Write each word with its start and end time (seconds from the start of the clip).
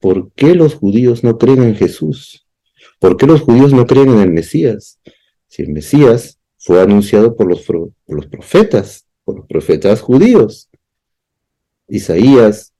¿por 0.00 0.32
qué 0.32 0.54
los 0.54 0.74
judíos 0.74 1.22
no 1.22 1.38
creen 1.38 1.62
en 1.62 1.76
Jesús? 1.76 2.46
¿Por 2.98 3.16
qué 3.16 3.26
los 3.26 3.42
judíos 3.42 3.72
no 3.72 3.86
creen 3.86 4.10
en 4.10 4.20
el 4.20 4.30
Mesías? 4.30 4.98
Si 5.46 5.62
el 5.62 5.70
Mesías 5.70 6.40
fue 6.58 6.80
anunciado 6.80 7.36
por 7.36 7.48
los, 7.48 7.62
por 7.62 7.92
los 8.08 8.26
profetas, 8.26 9.06
por 9.24 9.38
los 9.38 9.46
profetas 9.46 10.00
judíos. 10.00 10.68
Isaías, 11.88 12.74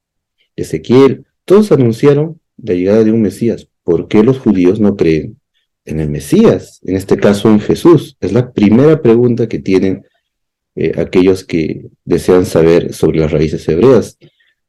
Ezequiel, 0.54 1.25
todos 1.45 1.72
anunciaron 1.72 2.41
la 2.59 2.75
llegada 2.75 3.04
de 3.04 3.12
un 3.12 3.23
Mesías. 3.23 3.68
¿Por 3.82 4.09
qué 4.09 4.23
los 4.23 4.39
judíos 4.39 4.80
no 4.80 4.96
creen 4.96 5.41
en 5.84 6.00
el 6.00 6.11
Mesías? 6.11 6.80
En 6.84 6.96
este 6.96 7.16
caso 7.16 7.48
en 7.48 7.61
Jesús. 7.61 8.16
Es 8.21 8.32
la 8.32 8.52
primera 8.52 9.00
pregunta 9.00 9.48
que 9.48 9.59
tienen 9.59 10.05
eh, 10.77 10.93
aquellos 10.96 11.45
que 11.45 11.87
desean 12.05 12.45
saber 12.45 12.93
sobre 12.93 13.21
las 13.21 13.32
raíces 13.32 13.66
hebreas. 13.68 14.18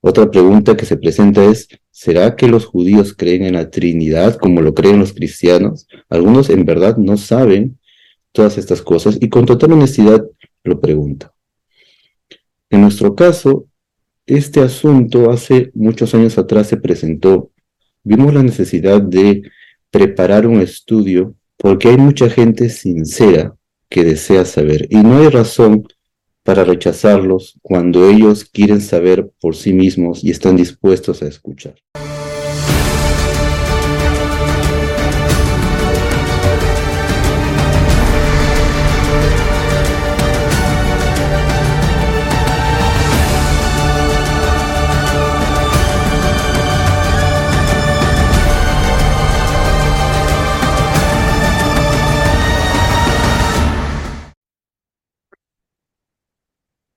Otra 0.01 0.31
pregunta 0.31 0.75
que 0.75 0.85
se 0.85 0.97
presenta 0.97 1.45
es, 1.45 1.67
¿será 1.91 2.35
que 2.35 2.47
los 2.47 2.65
judíos 2.65 3.13
creen 3.15 3.43
en 3.43 3.53
la 3.53 3.69
Trinidad 3.69 4.35
como 4.35 4.61
lo 4.61 4.73
creen 4.73 4.97
los 4.97 5.13
cristianos? 5.13 5.87
Algunos 6.09 6.49
en 6.49 6.65
verdad 6.65 6.97
no 6.97 7.17
saben 7.17 7.77
todas 8.31 8.57
estas 8.57 8.81
cosas 8.81 9.17
y 9.21 9.29
con 9.29 9.45
total 9.45 9.73
honestidad 9.73 10.25
lo 10.63 10.79
preguntan. 10.79 11.29
En 12.71 12.81
nuestro 12.81 13.15
caso, 13.15 13.67
este 14.25 14.61
asunto 14.61 15.29
hace 15.29 15.71
muchos 15.75 16.15
años 16.15 16.37
atrás 16.37 16.67
se 16.67 16.77
presentó. 16.77 17.51
Vimos 18.03 18.33
la 18.33 18.41
necesidad 18.41 19.01
de 19.01 19.43
preparar 19.91 20.47
un 20.47 20.61
estudio 20.61 21.35
porque 21.57 21.89
hay 21.89 21.97
mucha 21.97 22.27
gente 22.27 22.69
sincera 22.69 23.55
que 23.87 24.03
desea 24.03 24.45
saber 24.45 24.87
y 24.89 24.95
no 24.97 25.17
hay 25.17 25.27
razón 25.27 25.85
para 26.43 26.63
rechazarlos 26.63 27.55
cuando 27.61 28.09
ellos 28.09 28.45
quieren 28.45 28.81
saber 28.81 29.31
por 29.39 29.55
sí 29.55 29.73
mismos 29.73 30.23
y 30.23 30.31
están 30.31 30.55
dispuestos 30.55 31.21
a 31.21 31.27
escuchar. 31.27 31.75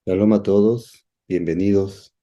Shalom 0.06 0.34
a 0.34 0.42
todos, 0.42 1.06
bienvenidos. 1.27 2.14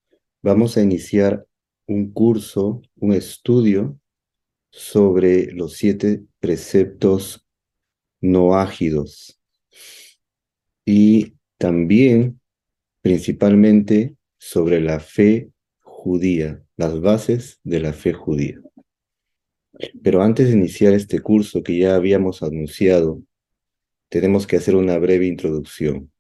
Vamos 0.43 0.77
a 0.77 0.83
iniciar 0.83 1.47
un 1.87 2.11
curso, 2.13 2.83
un 2.97 3.11
estudio 3.11 3.99
sobre 4.69 5.51
los 5.51 5.77
siete 5.77 6.23
preceptos 6.39 7.43
no 8.19 8.53
ágidos 8.55 9.41
y 10.85 11.33
también 11.57 12.39
principalmente 13.01 14.15
sobre 14.37 14.79
la 14.79 14.99
fe 14.99 15.49
judía, 15.79 16.63
las 16.77 17.01
bases 17.01 17.61
de 17.63 17.79
la 17.79 17.93
fe 17.93 18.13
judía. 18.13 18.61
Pero 20.03 20.21
antes 20.21 20.49
de 20.49 20.53
iniciar 20.53 20.93
este 20.93 21.19
curso 21.19 21.63
que 21.63 21.79
ya 21.79 21.95
habíamos 21.95 22.43
anunciado, 22.43 23.23
tenemos 24.07 24.45
que 24.45 24.57
hacer 24.57 24.75
una 24.75 24.99
breve 24.99 25.25
introducción. 25.25 26.11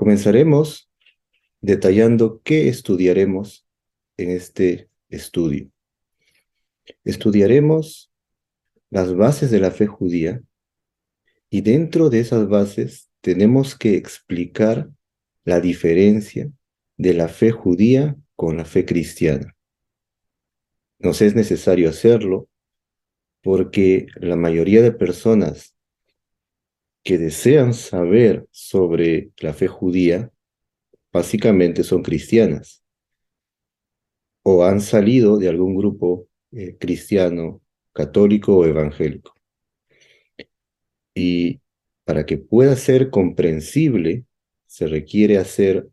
Comenzaremos 0.00 0.90
detallando 1.60 2.40
qué 2.42 2.70
estudiaremos 2.70 3.66
en 4.16 4.30
este 4.30 4.88
estudio. 5.10 5.70
Estudiaremos 7.04 8.10
las 8.88 9.14
bases 9.14 9.50
de 9.50 9.60
la 9.60 9.70
fe 9.70 9.86
judía 9.86 10.42
y 11.50 11.60
dentro 11.60 12.08
de 12.08 12.20
esas 12.20 12.48
bases 12.48 13.10
tenemos 13.20 13.76
que 13.76 13.96
explicar 13.96 14.88
la 15.44 15.60
diferencia 15.60 16.50
de 16.96 17.12
la 17.12 17.28
fe 17.28 17.50
judía 17.50 18.16
con 18.36 18.56
la 18.56 18.64
fe 18.64 18.86
cristiana. 18.86 19.54
Nos 20.98 21.20
es 21.20 21.34
necesario 21.34 21.90
hacerlo 21.90 22.48
porque 23.42 24.06
la 24.14 24.36
mayoría 24.36 24.80
de 24.80 24.92
personas 24.92 25.74
que 27.02 27.18
desean 27.18 27.74
saber 27.74 28.46
sobre 28.50 29.30
la 29.38 29.52
fe 29.52 29.66
judía 29.68 30.30
básicamente 31.12 31.82
son 31.82 32.02
cristianas 32.02 32.84
o 34.42 34.64
han 34.64 34.80
salido 34.80 35.38
de 35.38 35.48
algún 35.48 35.76
grupo 35.76 36.28
eh, 36.52 36.76
cristiano, 36.78 37.60
católico 37.92 38.56
o 38.56 38.66
evangélico. 38.66 39.34
Y 41.14 41.60
para 42.04 42.24
que 42.24 42.38
pueda 42.38 42.76
ser 42.76 43.10
comprensible, 43.10 44.24
se 44.66 44.86
requiere 44.86 45.38
hacer 45.38 45.88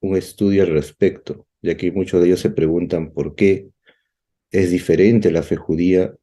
un 0.00 0.16
estudio 0.16 0.62
al 0.62 0.70
respecto, 0.70 1.46
ya 1.62 1.76
que 1.76 1.92
muchos 1.92 2.20
de 2.20 2.28
ellos 2.28 2.40
se 2.40 2.50
preguntan 2.50 3.12
por 3.12 3.34
qué 3.34 3.68
es 4.50 4.70
diferente 4.70 5.30
la 5.30 5.42
fe 5.42 5.56
judía 5.56 6.14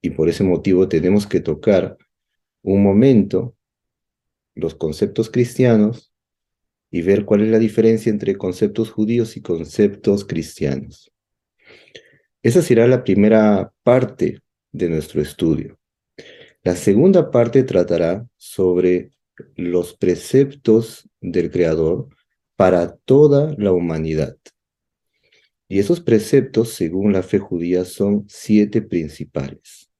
y 0.00 0.10
por 0.10 0.28
ese 0.28 0.44
motivo 0.44 0.88
tenemos 0.88 1.26
que 1.26 1.40
tocar 1.40 1.96
un 2.62 2.82
momento 2.82 3.56
los 4.54 4.74
conceptos 4.74 5.30
cristianos 5.30 6.12
y 6.90 7.02
ver 7.02 7.24
cuál 7.24 7.42
es 7.42 7.48
la 7.48 7.58
diferencia 7.58 8.10
entre 8.10 8.36
conceptos 8.36 8.90
judíos 8.90 9.36
y 9.36 9.42
conceptos 9.42 10.24
cristianos. 10.24 11.10
Esa 12.42 12.60
será 12.60 12.86
la 12.86 13.04
primera 13.04 13.72
parte 13.82 14.40
de 14.72 14.88
nuestro 14.88 15.22
estudio. 15.22 15.78
La 16.62 16.76
segunda 16.76 17.30
parte 17.30 17.62
tratará 17.62 18.26
sobre 18.36 19.10
los 19.56 19.94
preceptos 19.96 21.08
del 21.20 21.50
Creador 21.50 22.08
para 22.56 22.94
toda 22.96 23.54
la 23.58 23.72
humanidad. 23.72 24.36
Y 25.66 25.78
esos 25.78 26.00
preceptos, 26.00 26.74
según 26.74 27.12
la 27.12 27.22
fe 27.22 27.38
judía, 27.38 27.84
son 27.84 28.26
siete 28.28 28.82
principales. 28.82 29.90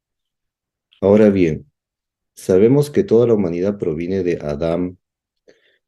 Ahora 1.00 1.30
bien, 1.30 1.71
Sabemos 2.42 2.91
que 2.91 3.04
toda 3.04 3.28
la 3.28 3.34
humanidad 3.34 3.78
proviene 3.78 4.25
de 4.25 4.38
Adán, 4.42 4.98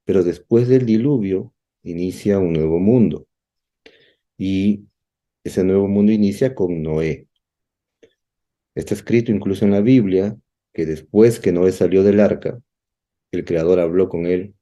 pero 0.04 0.22
después 0.22 0.68
del 0.68 0.86
diluvio 0.86 1.52
inicia 1.82 2.38
un 2.38 2.52
nuevo 2.52 2.78
mundo. 2.78 3.26
Y 4.38 4.84
ese 5.42 5.64
nuevo 5.64 5.88
mundo 5.88 6.12
inicia 6.12 6.54
con 6.54 6.80
Noé. 6.80 7.26
Está 8.72 8.94
escrito 8.94 9.32
incluso 9.32 9.64
en 9.64 9.72
la 9.72 9.80
Biblia 9.80 10.38
que 10.72 10.86
después 10.86 11.40
que 11.40 11.50
Noé 11.50 11.72
salió 11.72 12.04
del 12.04 12.20
arca, 12.20 12.62
el 13.32 13.44
Creador 13.44 13.80
habló 13.80 14.08
con 14.08 14.26
él, 14.26 14.54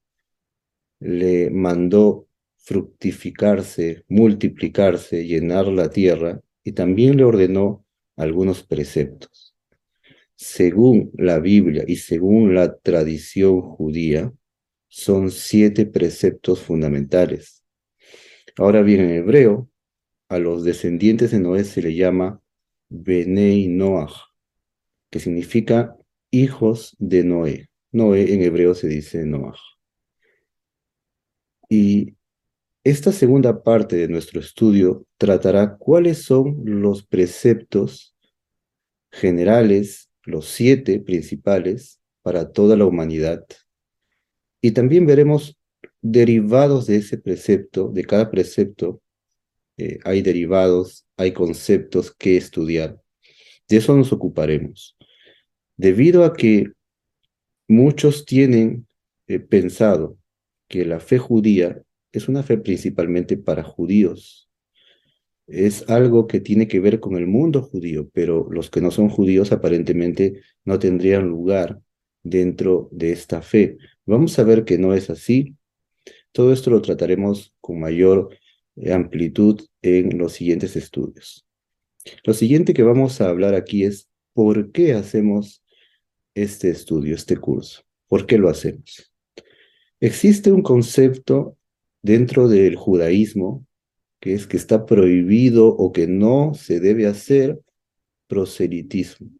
le 0.98 1.50
mandó 1.50 2.26
fructificarse, 2.56 4.02
multiplicarse, 4.08 5.26
llenar 5.26 5.66
la 5.66 5.91
tierra 5.91 6.41
y 6.64 6.72
también 6.72 7.19
le 7.19 7.25
ordenó 7.25 7.84
algunos 8.16 8.62
preceptos 8.62 9.51
según 10.42 11.12
la 11.14 11.38
Biblia 11.38 11.84
y 11.86 11.97
según 11.97 12.53
la 12.53 12.76
tradición 12.76 13.60
judía, 13.60 14.32
son 14.88 15.30
siete 15.30 15.86
preceptos 15.86 16.60
fundamentales. 16.60 17.64
Ahora 18.56 18.82
bien, 18.82 19.02
en 19.02 19.10
hebreo, 19.10 19.70
a 20.28 20.41
los 20.41 20.64
descendientes 20.64 21.31
de 21.31 21.38
Noé 21.38 21.62
se 21.62 21.81
le 21.81 21.94
llama 21.94 22.41
Benei 22.88 23.69
Noach, 23.69 24.14
que 25.10 25.20
significa 25.20 25.97
hijos 26.32 26.97
de 26.98 27.22
Noé. 27.22 27.70
Noé 27.92 28.34
en 28.34 28.42
hebreo 28.42 28.75
se 28.75 28.88
dice 28.88 29.25
Noach. 29.25 29.60
Y 31.69 32.16
esta 32.82 33.12
segunda 33.12 33.62
parte 33.62 33.94
de 33.94 34.08
nuestro 34.08 34.41
estudio 34.41 35.06
tratará 35.19 35.76
cuáles 35.76 36.25
son 36.25 36.62
los 36.64 37.06
preceptos 37.06 38.16
generales 39.12 40.12
los 40.24 40.48
siete 40.48 41.00
principales 41.00 42.00
para 42.22 42.52
toda 42.52 42.76
la 42.76 42.84
humanidad. 42.84 43.44
Y 44.60 44.72
también 44.72 45.06
veremos 45.06 45.58
derivados 46.00 46.86
de 46.86 46.96
ese 46.96 47.19
precepto, 47.19 47.88
de 47.88 48.04
cada 48.04 48.30
precepto, 48.30 49.02
eh, 49.76 49.98
hay 50.04 50.22
derivados, 50.22 51.06
hay 51.16 51.32
conceptos 51.32 52.14
que 52.14 52.36
estudiar. 52.36 53.00
De 53.69 53.78
eso 53.78 53.96
nos 53.96 54.12
ocuparemos. 54.12 54.96
Debido 55.76 56.25
a 56.25 56.34
que 56.34 56.72
muchos 57.68 58.25
tienen 58.25 58.86
eh, 59.26 59.38
pensado 59.40 60.18
que 60.68 60.84
la 60.84 61.00
fe 61.00 61.18
judía 61.18 61.82
es 62.12 62.28
una 62.28 62.42
fe 62.42 62.58
principalmente 62.58 63.36
para 63.36 63.62
judíos, 63.62 64.48
es 65.46 65.88
algo 65.88 66.26
que 66.26 66.40
tiene 66.40 66.68
que 66.68 66.80
ver 66.80 67.00
con 67.00 67.16
el 67.16 67.26
mundo 67.26 67.62
judío, 67.62 68.08
pero 68.12 68.48
los 68.50 68.70
que 68.70 68.80
no 68.80 68.90
son 68.90 69.08
judíos 69.08 69.52
aparentemente 69.52 70.40
no 70.64 70.78
tendrían 70.78 71.28
lugar 71.28 71.80
dentro 72.22 72.88
de 72.92 73.12
esta 73.12 73.42
fe. 73.42 73.78
Vamos 74.06 74.38
a 74.38 74.44
ver 74.44 74.64
que 74.64 74.78
no 74.78 74.94
es 74.94 75.10
así. 75.10 75.56
Todo 76.32 76.52
esto 76.52 76.70
lo 76.70 76.80
trataremos 76.80 77.54
con 77.60 77.80
mayor 77.80 78.36
amplitud 78.90 79.60
en 79.82 80.16
los 80.18 80.32
siguientes 80.32 80.76
estudios. 80.76 81.46
Lo 82.24 82.34
siguiente 82.34 82.74
que 82.74 82.82
vamos 82.82 83.20
a 83.20 83.28
hablar 83.28 83.54
aquí 83.54 83.84
es 83.84 84.08
por 84.32 84.72
qué 84.72 84.94
hacemos 84.94 85.62
este 86.34 86.70
estudio, 86.70 87.14
este 87.14 87.36
curso. 87.36 87.82
¿Por 88.08 88.26
qué 88.26 88.38
lo 88.38 88.48
hacemos? 88.48 89.12
Existe 90.00 90.50
un 90.50 90.62
concepto 90.62 91.56
dentro 92.00 92.48
del 92.48 92.76
judaísmo 92.76 93.64
que 94.22 94.34
es 94.34 94.46
que 94.46 94.56
está 94.56 94.86
prohibido 94.86 95.66
o 95.66 95.90
que 95.90 96.06
no 96.06 96.54
se 96.54 96.78
debe 96.78 97.08
hacer 97.08 97.60
proselitismo. 98.28 99.30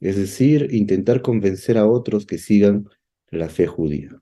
Es 0.00 0.16
decir, 0.16 0.66
intentar 0.72 1.22
convencer 1.22 1.78
a 1.78 1.86
otros 1.86 2.26
que 2.26 2.38
sigan 2.38 2.88
la 3.30 3.48
fe 3.48 3.68
judía. 3.68 4.20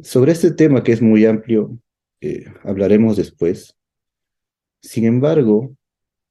Sobre 0.00 0.32
este 0.32 0.50
tema 0.50 0.82
que 0.82 0.90
es 0.90 1.00
muy 1.00 1.26
amplio, 1.26 1.78
eh, 2.20 2.46
hablaremos 2.64 3.16
después. 3.16 3.76
Sin 4.82 5.04
embargo, 5.04 5.76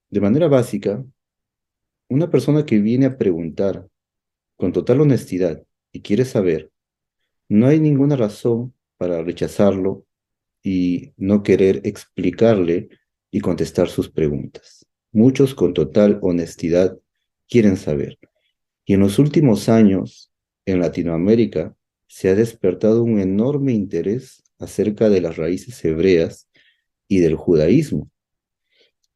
de 0.10 0.20
manera 0.20 0.50
básica, 0.50 1.06
una 2.10 2.30
persona 2.30 2.66
que 2.66 2.80
viene 2.80 3.06
a 3.06 3.18
preguntar 3.18 3.88
con 4.58 4.74
total 4.74 5.00
honestidad 5.00 5.64
y 5.94 6.02
quiere 6.02 6.26
saber, 6.26 6.70
no 7.48 7.68
hay 7.68 7.80
ninguna 7.80 8.18
razón 8.18 8.74
para 8.98 9.24
rechazarlo 9.24 10.04
y 10.70 11.14
no 11.16 11.44
querer 11.44 11.80
explicarle 11.86 12.90
y 13.32 13.40
contestar 13.40 13.88
sus 13.88 14.10
preguntas. 14.10 14.86
Muchos 15.14 15.56
con 15.56 15.74
total 15.74 16.20
honestidad 16.22 17.00
quieren 17.48 17.78
saber. 17.78 18.20
Y 18.84 18.96
en 18.96 19.00
los 19.00 19.18
últimos 19.18 19.70
años, 19.70 20.30
en 20.66 20.82
Latinoamérica, 20.82 21.74
se 22.08 22.28
ha 22.28 22.36
despertado 22.36 23.02
un 23.02 23.22
enorme 23.22 23.72
interés 23.72 24.44
acerca 24.60 25.08
de 25.08 25.22
las 25.22 25.38
raíces 25.38 25.86
hebreas 25.86 26.50
y 27.08 27.20
del 27.20 27.36
judaísmo. 27.36 28.12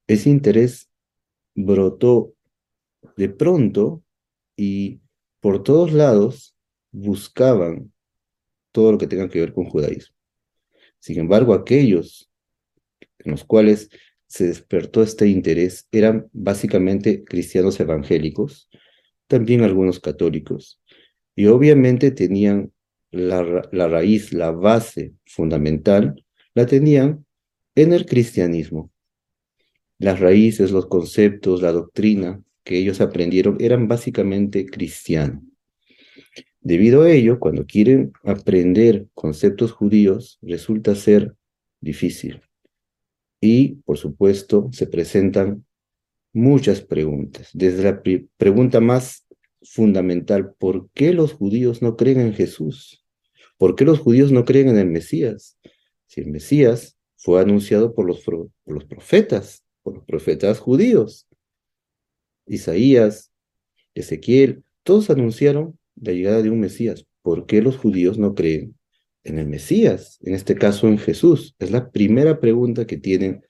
Ese 0.08 0.30
interés 0.30 0.90
brotó 1.54 2.34
de 3.18 3.28
pronto 3.28 4.02
y 4.56 5.02
por 5.42 5.64
todos 5.64 5.92
lados 5.92 6.56
buscaban 6.94 7.92
todo 8.72 8.94
lo 8.94 8.98
que 8.98 9.08
tenga 9.08 9.28
que 9.28 9.42
ver 9.42 9.52
con 9.54 9.66
judaísmo. 9.66 10.21
Sin 11.02 11.20
embargo, 11.20 11.54
aquellos 11.54 12.32
en 13.20 13.32
los 13.32 13.44
cuales 13.44 13.90
se 14.28 14.48
despertó 14.48 15.02
este 15.02 15.28
interés 15.28 15.88
eran 15.92 16.28
básicamente 16.32 17.24
cristianos 17.26 17.80
evangélicos, 17.80 18.70
también 19.28 19.64
algunos 19.64 20.00
católicos, 20.00 20.80
y 21.36 21.48
obviamente 21.48 22.12
tenían 22.12 22.72
la, 23.10 23.42
raíz, 23.72 24.32
la 24.32 24.52
base 24.52 25.14
fundamental, 25.26 26.24
la 26.54 26.66
tenían 26.66 27.26
en 27.76 27.94
el 27.94 28.06
cristianismo. 28.06 28.92
Las 29.98 30.20
raíces, 30.20 30.72
los 30.72 30.86
conceptos, 30.86 31.62
la 31.62 31.72
doctrina 31.72 32.42
que 32.64 32.78
ellos 32.78 33.02
aprendieron 33.02 33.58
eran 33.60 33.88
básicamente 33.88 34.66
cristianos. 34.66 35.51
Debido 36.62 37.02
a 37.02 37.12
ello, 37.12 37.40
cuando 37.40 37.66
quieren 37.66 38.14
aprender 38.24 39.08
conceptos 39.16 39.72
judíos, 39.72 40.38
resulta 40.44 40.94
ser 40.94 41.36
difícil. 41.80 42.42
Y, 43.42 43.76
por 43.84 43.98
supuesto, 43.98 44.70
se 44.72 44.86
presentan 44.86 45.66
muchas 46.32 46.82
preguntas. 46.82 47.50
Desde 47.54 47.84
la 47.84 48.04
pregunta 48.38 48.80
más 48.80 49.26
fundamental, 49.64 50.54
¿por 50.54 50.90
qué 50.92 51.14
los 51.14 51.34
judíos 51.34 51.82
no 51.82 51.98
creen 51.98 52.20
en 52.20 52.34
Jesús? 52.34 53.04
¿Por 53.58 53.76
qué 53.76 53.84
los 53.84 54.00
judíos 54.00 54.32
no 54.32 54.46
creen 54.46 54.70
en 54.70 54.78
el 54.78 54.88
Mesías? 54.88 55.58
Si 56.06 56.22
el 56.22 56.28
Mesías 56.28 56.98
fue 57.18 57.42
anunciado 57.42 57.96
por 57.96 58.06
los, 58.06 58.22
por 58.22 58.50
los 58.66 58.86
profetas, 58.86 59.64
por 59.82 59.96
los 59.96 60.06
profetas 60.06 60.60
judíos. 60.60 61.28
Isaías, 62.46 63.32
Ezequiel, 63.96 64.64
todos 64.84 65.10
anunciaron 65.10 65.80
la 66.02 66.12
llegada 66.12 66.42
de 66.42 66.50
un 66.50 66.60
Mesías. 66.60 67.06
¿Por 67.22 67.46
qué 67.46 67.62
los 67.62 67.78
judíos 67.78 68.18
no 68.18 68.36
creen 68.36 68.76
en 69.24 69.40
el 69.40 69.48
Mesías? 69.48 70.20
En 70.22 70.34
este 70.34 70.56
caso 70.56 70.88
en 70.88 70.98
Jesús. 70.98 71.56
Es 71.60 71.72
la 71.72 71.92
primera 71.92 72.40
pregunta 72.40 72.86
que 72.86 72.98
tienen 72.98 73.46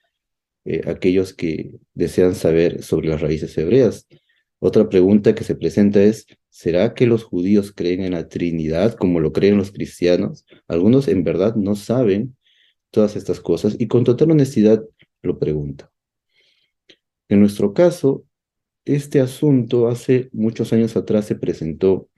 eh, 0.64 0.82
aquellos 0.86 1.34
que 1.34 1.72
desean 1.94 2.34
saber 2.34 2.82
sobre 2.82 3.08
las 3.08 3.20
raíces 3.20 3.56
hebreas. 3.58 4.06
Otra 4.60 4.88
pregunta 4.88 5.34
que 5.34 5.42
se 5.42 5.56
presenta 5.56 6.02
es, 6.02 6.26
¿será 6.48 6.94
que 6.94 7.06
los 7.06 7.24
judíos 7.24 7.72
creen 7.72 8.02
en 8.02 8.12
la 8.12 8.28
Trinidad 8.28 8.94
como 8.94 9.18
lo 9.18 9.32
creen 9.32 9.56
los 9.56 9.72
cristianos? 9.72 10.44
Algunos 10.68 11.08
en 11.08 11.24
verdad 11.24 11.56
no 11.56 11.74
saben 11.74 12.36
todas 12.90 13.16
estas 13.16 13.40
cosas 13.40 13.74
y 13.78 13.88
con 13.88 14.04
total 14.04 14.30
honestidad 14.30 14.84
lo 15.22 15.38
preguntan. 15.38 15.88
En 17.28 17.40
nuestro 17.40 17.72
caso, 17.72 18.24
este 18.84 19.20
asunto 19.20 19.88
hace 19.88 20.28
muchos 20.32 20.72
años 20.72 20.96
atrás 20.96 21.24
se 21.24 21.34
presentó 21.34 22.08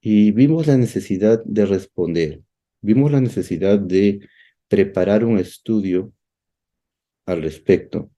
y 0.00 0.30
vimos 0.32 0.66
la 0.66 0.76
necesidad 0.76 1.42
de 1.44 1.66
responder, 1.66 2.42
vimos 2.80 3.10
la 3.10 3.20
necesidad 3.20 3.78
de 3.78 4.20
preparar 4.68 5.24
un 5.24 5.38
estudio 5.38 6.12
al 7.26 7.42
respecto, 7.42 8.10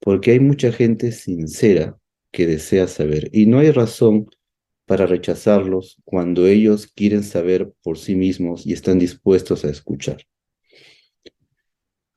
porque 0.00 0.32
hay 0.32 0.40
mucha 0.40 0.72
gente 0.72 1.12
sincera 1.12 1.98
que 2.30 2.46
desea 2.46 2.86
saber 2.86 3.30
y 3.32 3.46
no 3.46 3.58
hay 3.58 3.70
razón 3.70 4.28
para 4.86 5.06
rechazarlos 5.06 6.00
cuando 6.04 6.46
ellos 6.46 6.86
quieren 6.86 7.24
saber 7.24 7.72
por 7.82 7.98
sí 7.98 8.14
mismos 8.14 8.66
y 8.66 8.72
están 8.72 8.98
dispuestos 8.98 9.64
a 9.64 9.70
escuchar. 9.70 10.18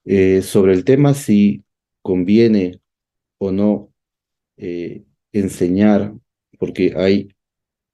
Eh, 0.06 0.42
sobre 0.42 0.74
el 0.74 0.86
tema 0.86 1.14
si 1.14 1.64
conviene 2.02 2.80
o 3.38 3.52
no 3.52 3.94
eh, 4.58 5.04
enseñar, 5.32 6.14
porque 6.58 6.94
hay 6.96 7.30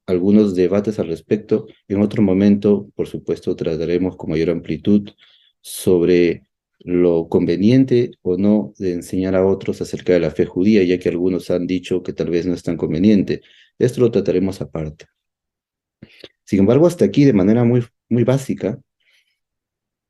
algunos 0.06 0.54
debates 0.54 0.98
al 0.98 1.08
respecto. 1.08 1.66
En 1.88 2.00
otro 2.00 2.22
momento, 2.22 2.88
por 2.94 3.08
supuesto, 3.08 3.54
trataremos 3.56 4.16
con 4.16 4.30
mayor 4.30 4.50
amplitud 4.50 5.10
sobre 5.60 6.44
lo 6.78 7.28
conveniente 7.28 8.12
o 8.22 8.36
no 8.36 8.72
de 8.78 8.92
enseñar 8.92 9.34
a 9.34 9.44
otros 9.44 9.80
acerca 9.80 10.12
de 10.12 10.20
la 10.20 10.30
fe 10.30 10.46
judía, 10.46 10.84
ya 10.84 10.98
que 10.98 11.08
algunos 11.08 11.50
han 11.50 11.66
dicho 11.66 12.02
que 12.02 12.12
tal 12.12 12.30
vez 12.30 12.46
no 12.46 12.54
es 12.54 12.62
tan 12.62 12.76
conveniente. 12.76 13.42
Esto 13.78 14.00
lo 14.00 14.10
trataremos 14.10 14.60
aparte. 14.60 15.06
Sin 16.44 16.60
embargo, 16.60 16.86
hasta 16.86 17.04
aquí, 17.04 17.24
de 17.24 17.32
manera 17.32 17.64
muy, 17.64 17.84
muy 18.08 18.22
básica, 18.22 18.80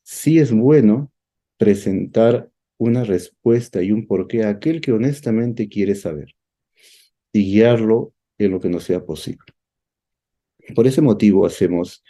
sí 0.02 0.38
es 0.38 0.52
bueno 0.52 1.10
presentar 1.56 2.50
una 2.78 3.04
respuesta 3.04 3.82
y 3.82 3.92
un 3.92 4.06
porqué 4.06 4.44
a 4.44 4.50
aquel 4.50 4.82
que 4.82 4.92
honestamente 4.92 5.68
quiere 5.68 5.94
saber 5.94 6.34
y 7.32 7.44
guiarlo 7.52 8.12
en 8.38 8.50
lo 8.50 8.60
que 8.60 8.68
no 8.68 8.80
sea 8.80 9.04
posible. 9.04 9.55
Por 10.74 10.86
ese 10.86 11.00
motivo 11.00 11.46
hacemos 11.46 12.02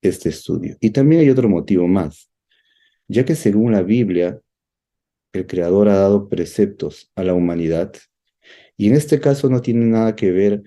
este 0.00 0.28
estudio. 0.28 0.76
Y 0.80 0.90
también 0.90 1.22
hay 1.22 1.30
otro 1.30 1.48
motivo 1.48 1.86
más, 1.88 2.30
ya 3.08 3.24
que 3.24 3.34
según 3.34 3.72
la 3.72 3.82
Biblia, 3.82 4.40
el 5.32 5.46
Creador 5.46 5.88
ha 5.88 5.96
dado 5.96 6.28
preceptos 6.28 7.10
a 7.14 7.22
la 7.22 7.34
humanidad, 7.34 7.92
y 8.76 8.88
en 8.88 8.94
este 8.94 9.20
caso 9.20 9.48
no 9.48 9.60
tiene 9.60 9.86
nada 9.86 10.14
que 10.16 10.30
ver 10.30 10.62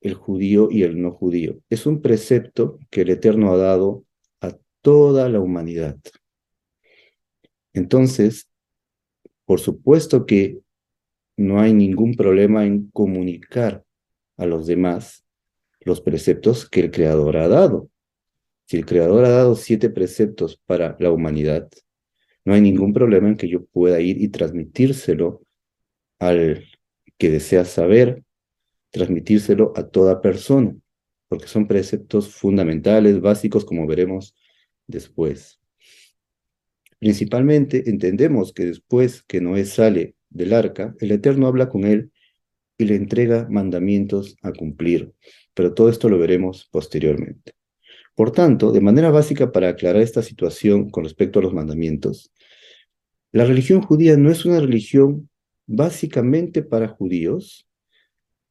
el 0.00 0.14
judío 0.14 0.68
y 0.70 0.82
el 0.82 1.00
no 1.00 1.12
judío. 1.12 1.60
Es 1.70 1.86
un 1.86 2.02
precepto 2.02 2.78
que 2.90 3.02
el 3.02 3.10
Eterno 3.10 3.52
ha 3.52 3.56
dado 3.56 4.04
a 4.40 4.56
toda 4.80 5.28
la 5.28 5.40
humanidad. 5.40 5.96
Entonces, 7.72 8.48
por 9.44 9.60
supuesto 9.60 10.26
que 10.26 10.58
no 11.36 11.60
hay 11.60 11.72
ningún 11.72 12.14
problema 12.14 12.66
en 12.66 12.90
comunicar 12.90 13.84
a 14.36 14.46
los 14.46 14.66
demás 14.66 15.21
los 15.84 16.00
preceptos 16.00 16.68
que 16.68 16.80
el 16.80 16.90
Creador 16.90 17.36
ha 17.36 17.48
dado. 17.48 17.90
Si 18.66 18.76
el 18.76 18.86
Creador 18.86 19.24
ha 19.24 19.30
dado 19.30 19.54
siete 19.54 19.90
preceptos 19.90 20.60
para 20.66 20.96
la 20.98 21.10
humanidad, 21.10 21.68
no 22.44 22.54
hay 22.54 22.60
ningún 22.60 22.92
problema 22.92 23.28
en 23.28 23.36
que 23.36 23.48
yo 23.48 23.64
pueda 23.66 24.00
ir 24.00 24.20
y 24.20 24.28
transmitírselo 24.28 25.42
al 26.18 26.64
que 27.18 27.30
desea 27.30 27.64
saber, 27.64 28.22
transmitírselo 28.90 29.72
a 29.76 29.88
toda 29.88 30.20
persona, 30.20 30.74
porque 31.28 31.46
son 31.46 31.66
preceptos 31.66 32.34
fundamentales, 32.34 33.20
básicos, 33.20 33.64
como 33.64 33.86
veremos 33.86 34.34
después. 34.86 35.60
Principalmente 36.98 37.90
entendemos 37.90 38.52
que 38.52 38.66
después 38.66 39.22
que 39.24 39.40
Noé 39.40 39.64
sale 39.64 40.14
del 40.30 40.52
arca, 40.52 40.94
el 41.00 41.10
Eterno 41.10 41.48
habla 41.48 41.68
con 41.68 41.84
él 41.84 42.11
y 42.82 42.86
le 42.86 42.96
entrega 42.96 43.46
mandamientos 43.50 44.36
a 44.42 44.52
cumplir 44.52 45.12
pero 45.54 45.74
todo 45.74 45.88
esto 45.88 46.08
lo 46.08 46.18
veremos 46.18 46.68
posteriormente. 46.70 47.52
Por 48.14 48.32
tanto, 48.32 48.72
de 48.72 48.80
manera 48.80 49.10
básica 49.10 49.52
para 49.52 49.68
aclarar 49.70 50.02
esta 50.02 50.22
situación 50.22 50.90
con 50.90 51.04
respecto 51.04 51.38
a 51.38 51.42
los 51.42 51.54
mandamientos, 51.54 52.30
la 53.32 53.44
religión 53.44 53.80
judía 53.80 54.16
no 54.16 54.30
es 54.30 54.44
una 54.44 54.60
religión 54.60 55.30
básicamente 55.66 56.62
para 56.62 56.88
judíos, 56.88 57.66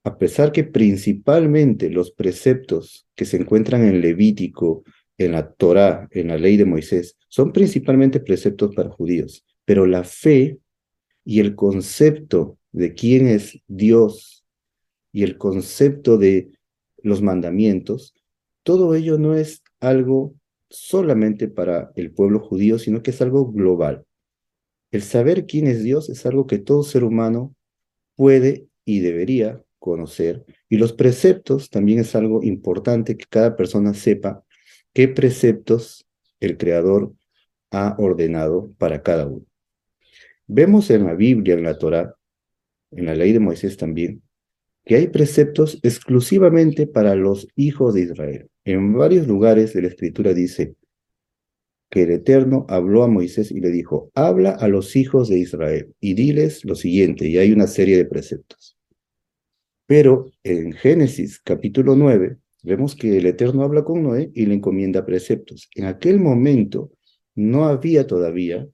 a 0.04 0.18
pesar 0.18 0.52
que 0.52 0.64
principalmente 0.64 1.92
los 1.92 2.12
preceptos 2.12 3.08
que 3.16 3.26
se 3.26 3.38
encuentran 3.38 3.84
en 3.84 4.02
Levítico, 4.02 4.84
en 5.20 5.34
la 5.34 5.52
Torá, 5.52 6.08
en 6.10 6.30
la 6.30 6.38
ley 6.38 6.58
de 6.58 6.66
Moisés, 6.66 7.16
son 7.28 7.52
principalmente 7.52 8.20
preceptos 8.20 8.74
para 8.74 8.90
judíos, 8.90 9.46
pero 9.64 9.86
la 9.86 10.04
fe 10.04 10.58
y 11.24 11.40
el 11.40 11.54
concepto 11.54 12.58
de 12.72 12.94
quién 12.94 13.28
es 13.28 13.60
Dios 13.68 14.46
y 15.12 15.24
el 15.24 15.38
concepto 15.38 16.18
de 16.18 16.52
los 17.04 17.22
mandamientos, 17.22 18.14
todo 18.64 18.96
ello 18.96 19.18
no 19.18 19.36
es 19.36 19.64
algo 19.80 20.36
solamente 20.70 21.48
para 21.48 21.92
el 21.96 22.12
pueblo 22.12 22.40
judío, 22.40 22.80
sino 22.80 23.04
que 23.04 23.12
es 23.12 23.22
algo 23.22 23.52
global. 23.52 24.06
El 24.92 25.02
saber 25.02 25.46
quién 25.46 25.68
es 25.68 25.84
Dios 25.84 26.10
es 26.10 26.26
algo 26.26 26.48
que 26.48 26.60
todo 26.60 26.84
ser 26.84 27.04
humano 27.04 27.56
puede 28.16 28.68
y 28.86 29.00
debería 29.00 29.64
conocer. 29.80 30.46
Y 30.70 30.78
los 30.78 30.94
preceptos 30.94 31.70
también 31.70 32.00
es 32.00 32.16
algo 32.16 32.44
importante 32.44 33.18
que 33.18 33.26
cada 33.30 33.56
persona 33.56 33.94
sepa 33.94 34.44
qué 34.94 35.08
preceptos 35.08 36.06
el 36.40 36.58
Creador 36.58 37.14
ha 37.72 37.96
ordenado 37.98 38.74
para 38.78 39.02
cada 39.02 39.28
uno. 39.28 39.46
Vemos 40.48 40.90
en 40.90 41.06
la 41.06 41.16
Biblia, 41.16 41.54
en 41.54 41.64
la 41.64 41.78
Torá, 41.78 42.16
en 42.92 43.06
la 43.06 43.16
ley 43.16 43.34
de 43.34 43.40
Moisés 43.40 43.78
también, 43.78 44.22
que 44.86 44.96
hay 44.96 45.08
preceptos 45.08 45.80
exclusivamente 45.84 46.88
para 46.88 47.16
los 47.16 47.48
hijos 47.56 47.94
de 47.94 48.02
Israel. 48.02 48.48
En 48.66 48.94
varios 48.94 49.28
lugares 49.28 49.74
de 49.74 49.82
la 49.84 49.88
Escritura 49.88 50.34
dice 50.34 50.76
que 51.90 52.04
el 52.04 52.12
Eterno 52.12 52.66
habló 52.70 53.04
a 53.04 53.08
Moisés 53.08 53.52
y 53.52 53.60
le 53.60 53.70
dijo, 53.70 54.12
habla 54.16 54.52
a 54.52 54.68
los 54.68 54.96
hijos 54.96 55.28
de 55.30 55.40
Israel 55.40 55.94
y 56.00 56.14
diles 56.14 56.64
lo 56.64 56.76
siguiente, 56.76 57.28
y 57.28 57.38
hay 57.38 57.52
una 57.52 57.68
serie 57.68 57.98
de 57.98 58.06
preceptos. 58.06 58.78
Pero 59.86 60.32
en 60.44 60.72
Génesis 60.72 61.40
capítulo 61.40 61.96
9 61.96 62.38
vemos 62.64 62.96
que 62.96 63.18
el 63.18 63.26
Eterno 63.26 63.64
habla 63.64 63.84
con 63.84 64.04
Noé 64.04 64.32
y 64.34 64.46
le 64.46 64.54
encomienda 64.54 65.06
preceptos. 65.06 65.70
En 65.76 65.86
aquel 65.86 66.20
momento 66.20 66.92
no 67.36 67.66
había 67.66 68.08
todavía 68.08 68.68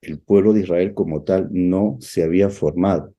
el 0.00 0.18
pueblo 0.18 0.52
de 0.52 0.62
Israel 0.62 0.94
como 0.94 1.22
tal, 1.22 1.48
no 1.52 1.96
se 2.00 2.24
había 2.24 2.50
formado. 2.50 3.14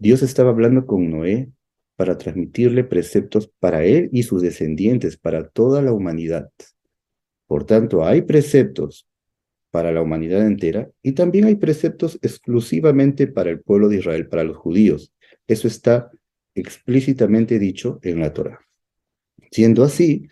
Dios 0.00 0.22
estaba 0.22 0.48
hablando 0.48 0.86
con 0.86 1.10
Noé 1.10 1.50
para 1.94 2.16
transmitirle 2.16 2.84
preceptos 2.84 3.52
para 3.60 3.84
él 3.84 4.08
y 4.12 4.22
sus 4.22 4.40
descendientes, 4.40 5.18
para 5.18 5.46
toda 5.46 5.82
la 5.82 5.92
humanidad. 5.92 6.50
Por 7.46 7.66
tanto, 7.66 8.06
hay 8.06 8.22
preceptos 8.22 9.06
para 9.70 9.92
la 9.92 10.00
humanidad 10.00 10.46
entera 10.46 10.88
y 11.02 11.12
también 11.12 11.44
hay 11.44 11.56
preceptos 11.56 12.18
exclusivamente 12.22 13.26
para 13.26 13.50
el 13.50 13.60
pueblo 13.60 13.90
de 13.90 13.98
Israel, 13.98 14.26
para 14.26 14.42
los 14.42 14.56
judíos. 14.56 15.12
Eso 15.46 15.68
está 15.68 16.10
explícitamente 16.54 17.58
dicho 17.58 18.00
en 18.02 18.20
la 18.20 18.32
Torah. 18.32 18.58
Siendo 19.50 19.84
así, 19.84 20.26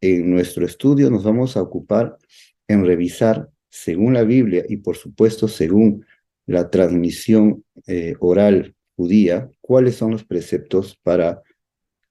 en 0.00 0.28
nuestro 0.28 0.66
estudio 0.66 1.08
nos 1.08 1.22
vamos 1.22 1.56
a 1.56 1.62
ocupar 1.62 2.18
en 2.66 2.84
revisar, 2.84 3.48
según 3.68 4.14
la 4.14 4.24
Biblia 4.24 4.64
y 4.68 4.78
por 4.78 4.96
supuesto 4.96 5.46
según 5.46 6.04
la 6.46 6.68
transmisión 6.68 7.64
eh, 7.86 8.16
oral 8.18 8.73
judía, 8.96 9.50
cuáles 9.60 9.96
son 9.96 10.12
los 10.12 10.24
preceptos 10.24 10.98
para 11.02 11.42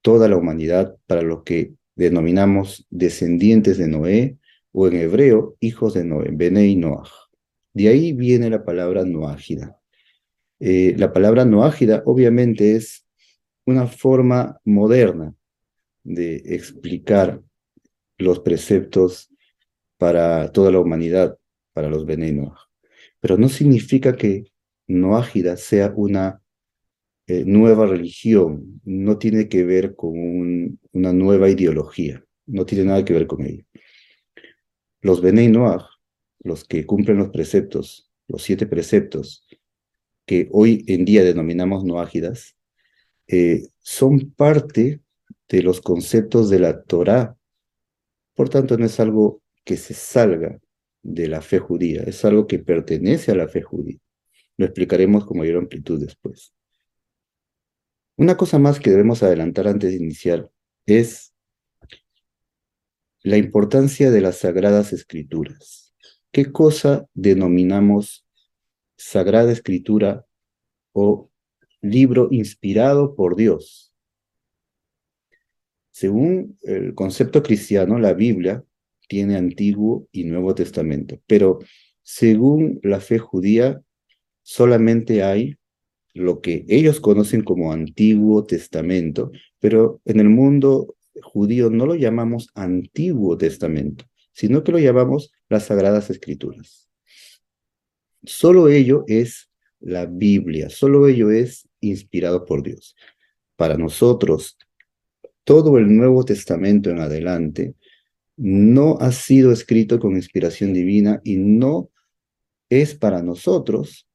toda 0.02 0.28
la 0.28 0.36
humanidad, 0.36 0.96
para 1.06 1.22
lo 1.22 1.44
que 1.44 1.74
denominamos 1.96 2.86
descendientes 2.90 3.78
de 3.78 3.88
Noé, 3.88 4.38
o 4.72 4.88
en 4.88 4.96
hebreo, 4.96 5.56
hijos 5.60 5.94
de 5.94 6.04
Noé, 6.04 6.30
Bene 6.32 6.66
y. 6.66 6.80
De 7.72 7.88
ahí 7.88 8.12
viene 8.12 8.50
la 8.50 8.64
palabra 8.64 9.04
Noágida. 9.04 9.78
Eh, 10.60 10.94
la 10.98 11.12
palabra 11.12 11.44
Noágida 11.44 12.02
obviamente 12.06 12.76
es 12.76 13.06
una 13.66 13.86
forma 13.86 14.60
moderna 14.64 15.34
de 16.02 16.36
explicar 16.44 17.40
los 18.18 18.40
preceptos 18.40 19.30
para 19.96 20.50
toda 20.52 20.70
la 20.70 20.80
humanidad, 20.80 21.38
para 21.72 21.88
los 21.88 22.04
Noach. 22.06 22.58
Pero 23.20 23.38
no 23.38 23.48
significa 23.48 24.16
que 24.16 24.44
Noágida 24.86 25.56
sea 25.56 25.92
una 25.96 26.42
eh, 27.26 27.44
nueva 27.46 27.86
religión, 27.86 28.80
no 28.84 29.18
tiene 29.18 29.48
que 29.48 29.64
ver 29.64 29.94
con 29.94 30.78
una 30.92 31.12
nueva 31.12 31.48
ideología, 31.48 32.24
no 32.46 32.66
tiene 32.66 32.84
nada 32.84 33.04
que 33.04 33.14
ver 33.14 33.26
con 33.26 33.44
ello. 33.46 33.64
Los 35.00 35.20
Benei 35.20 35.48
Noach, 35.48 35.84
los 36.40 36.64
que 36.64 36.84
cumplen 36.84 37.18
los 37.18 37.30
preceptos, 37.30 38.10
los 38.28 38.42
siete 38.42 38.66
preceptos, 38.66 39.46
que 40.26 40.48
hoy 40.52 40.84
en 40.86 41.04
día 41.04 41.24
denominamos 41.24 41.84
noágidas, 41.84 42.56
eh, 43.26 43.68
son 43.80 44.30
parte 44.30 45.00
de 45.48 45.62
los 45.62 45.80
conceptos 45.80 46.50
de 46.50 46.58
la 46.58 46.82
Torá. 46.82 47.36
Por 48.34 48.48
tanto, 48.48 48.76
no 48.76 48.84
es 48.86 49.00
algo 49.00 49.42
que 49.64 49.76
se 49.76 49.94
salga 49.94 50.58
de 51.02 51.28
la 51.28 51.40
fe 51.40 51.58
judía, 51.58 52.02
es 52.02 52.24
algo 52.24 52.46
que 52.46 52.58
pertenece 52.58 53.32
a 53.32 53.34
la 53.34 53.48
fe 53.48 53.62
judía. 53.62 53.98
Lo 54.56 54.66
explicaremos 54.66 55.24
con 55.26 55.38
mayor 55.38 55.56
amplitud 55.56 56.00
después. 56.00 56.54
Una 58.16 58.36
cosa 58.36 58.60
más 58.60 58.78
que 58.78 58.90
debemos 58.90 59.22
adelantar 59.22 59.66
antes 59.66 59.90
de 59.90 59.96
iniciar 59.96 60.48
es 60.86 61.34
la 63.22 63.36
importancia 63.38 64.10
de 64.10 64.20
las 64.20 64.38
sagradas 64.38 64.92
escrituras. 64.92 65.94
¿Qué 66.30 66.52
cosa 66.52 67.08
denominamos 67.14 68.24
sagrada 68.96 69.50
escritura 69.50 70.26
o 70.92 71.30
libro 71.80 72.28
inspirado 72.30 73.16
por 73.16 73.34
Dios? 73.34 73.92
Según 75.90 76.56
el 76.62 76.94
concepto 76.94 77.42
cristiano, 77.42 77.98
la 77.98 78.14
Biblia 78.14 78.64
tiene 79.08 79.36
Antiguo 79.36 80.06
y 80.12 80.24
Nuevo 80.24 80.54
Testamento, 80.54 81.20
pero 81.26 81.58
según 82.02 82.78
la 82.82 83.00
fe 83.00 83.18
judía, 83.18 83.82
solamente 84.42 85.22
hay 85.22 85.56
lo 86.14 86.40
que 86.40 86.64
ellos 86.68 87.00
conocen 87.00 87.42
como 87.42 87.72
Antiguo 87.72 88.44
Testamento, 88.44 89.32
pero 89.58 90.00
en 90.04 90.20
el 90.20 90.28
mundo 90.28 90.96
judío 91.22 91.70
no 91.70 91.86
lo 91.86 91.96
llamamos 91.96 92.48
Antiguo 92.54 93.36
Testamento, 93.36 94.04
sino 94.32 94.62
que 94.62 94.72
lo 94.72 94.78
llamamos 94.78 95.32
las 95.48 95.66
Sagradas 95.66 96.10
Escrituras. 96.10 96.88
Solo 98.22 98.68
ello 98.68 99.04
es 99.08 99.50
la 99.80 100.06
Biblia, 100.06 100.70
solo 100.70 101.08
ello 101.08 101.30
es 101.30 101.68
inspirado 101.80 102.44
por 102.44 102.62
Dios. 102.62 102.96
Para 103.56 103.76
nosotros, 103.76 104.56
todo 105.42 105.78
el 105.78 105.94
Nuevo 105.94 106.24
Testamento 106.24 106.90
en 106.90 107.00
adelante 107.00 107.74
no 108.36 108.98
ha 109.00 109.12
sido 109.12 109.52
escrito 109.52 109.98
con 109.98 110.16
inspiración 110.16 110.72
divina 110.72 111.20
y 111.24 111.36
no 111.36 111.90
es 112.70 112.94
para 112.94 113.22
nosotros 113.22 114.08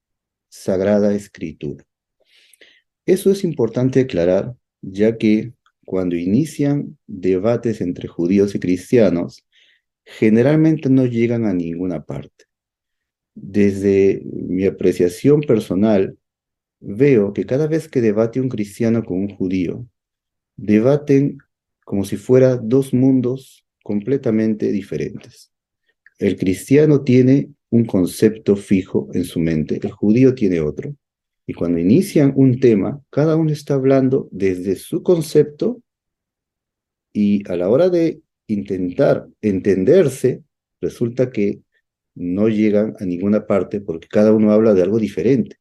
sagrada 0.50 1.14
escritura. 1.14 1.86
Eso 3.10 3.32
es 3.32 3.44
importante 3.44 4.02
aclarar, 4.02 4.56
ya 4.84 5.18
que 5.18 5.54
cuando 5.84 6.16
inician 6.16 6.96
debates 7.08 7.82
entre 7.82 8.08
judíos 8.08 8.54
y 8.54 8.60
cristianos, 8.60 9.48
generalmente 10.06 10.92
no 10.92 11.08
llegan 11.08 11.46
a 11.46 11.54
ninguna 11.56 12.06
parte. 12.06 12.46
Desde 13.34 14.22
mi 14.24 14.64
apreciación 14.68 15.42
personal, 15.42 16.20
veo 16.80 17.34
que 17.34 17.48
cada 17.48 17.66
vez 17.66 17.88
que 17.88 18.00
debate 18.00 18.42
un 18.42 18.48
cristiano 18.48 19.04
con 19.04 19.18
un 19.18 19.36
judío, 19.36 19.88
debaten 20.56 21.40
como 21.86 22.06
si 22.06 22.16
fuera 22.16 22.58
dos 22.58 22.94
mundos 22.94 23.66
completamente 23.84 24.72
diferentes. 24.72 25.52
El 26.20 26.38
cristiano 26.38 27.04
tiene 27.04 27.50
un 27.72 27.86
concepto 27.86 28.56
fijo 28.56 29.10
en 29.16 29.24
su 29.24 29.40
mente, 29.40 29.80
el 29.82 29.90
judío 29.94 30.36
tiene 30.36 30.60
otro. 30.60 30.96
Y 31.50 31.56
cuando 31.56 31.80
inician 31.80 32.32
un 32.36 32.60
tema, 32.60 33.04
cada 33.10 33.36
uno 33.36 33.50
está 33.50 33.74
hablando 33.74 34.30
desde 34.32 34.76
su 34.76 35.02
concepto 35.02 35.82
y 37.12 37.42
a 37.50 37.56
la 37.56 37.70
hora 37.70 37.90
de 37.90 38.22
intentar 38.46 39.28
entenderse, 39.42 40.44
resulta 40.80 41.32
que 41.32 41.64
no 42.14 42.50
llegan 42.50 42.94
a 43.00 43.06
ninguna 43.06 43.48
parte 43.48 43.82
porque 43.82 44.08
cada 44.08 44.32
uno 44.32 44.52
habla 44.52 44.76
de 44.76 44.84
algo 44.84 45.00
diferente. 45.00 45.58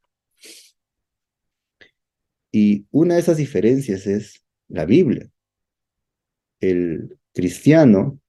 Y 2.53 2.85
una 2.91 3.15
de 3.15 3.21
esas 3.21 3.39
diferencias 3.39 4.07
es 4.07 4.45
la 4.69 4.85
Biblia. 4.85 5.31
El 6.61 7.17
cristiano 7.33 8.21